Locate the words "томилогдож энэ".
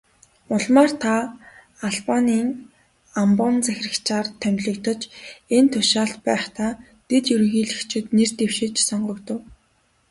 4.41-5.69